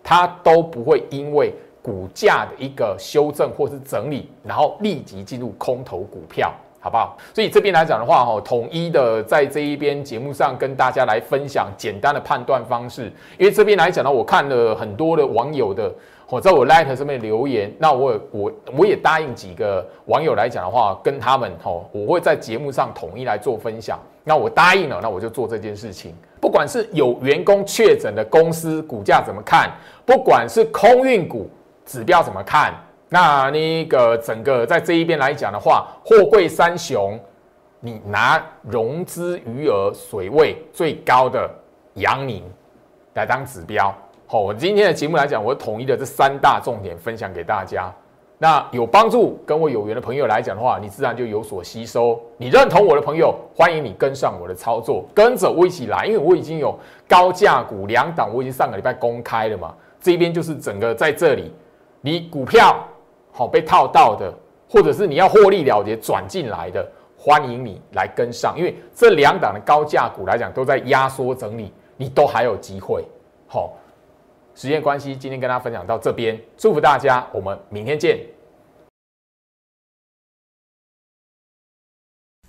[0.02, 6.52] 它都不会因为股价的一个修正或是整理，然后立即进入空头股票。
[6.86, 7.16] 好不好？
[7.34, 13.12] 所以这边来讲的话，哈，统一的在这一边节目上跟大家来分享简单的判断方式。
[13.36, 15.92] 因为这边来讲呢，我看了很多的网友的，
[16.28, 23.98] 我在我 Light 上面留言，那我我我也答应几个网友来讲的话，跟他们哈，我会在节目上统一来做分享。
[24.22, 26.14] 那我答应了，那我就做这件事情。
[26.40, 29.72] 不管是有员工确诊的公司股价怎么看，
[30.04, 31.50] 不管是空运股
[31.84, 32.72] 指标怎么看。
[33.08, 37.16] 那那个整个在这一边来讲的话，货柜三雄，
[37.78, 41.48] 你拿融资余额水位最高的
[41.94, 42.42] 阳明
[43.14, 43.94] 来当指标。
[44.26, 47.94] 好，我今天的节目来讲，我统一的这三大重点分享给大家。
[48.38, 52.20] 那有帮助跟我有缘的朋友来讲的话，你自然就有所吸收。
[52.36, 56.76] 你认同我的朋友，欢迎你跟上我的操作，跟着我一起来，因为我已经有
[57.08, 59.72] 高价股两档，我已经上个礼拜公开了嘛。
[60.00, 61.54] 这边就是整个在这里，
[62.00, 62.76] 你股票。
[63.36, 64.32] 好被套到的，
[64.66, 73.04] 或者是你要获利了结转进来的，欢迎你来跟上，因为这两档的高价股来讲都在压缩整理，你都还有机会。
[73.46, 73.74] 好，
[74.54, 78.18] 时间关系，今天跟大家分享到这边，祝福大家，我们明天见。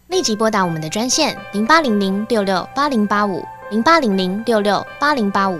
[0.07, 3.43] 立即拨打我们的专线零八零零六六八零八五。
[3.69, 5.59] 零八零零六六八零八五